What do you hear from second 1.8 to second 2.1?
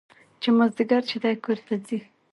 ځي.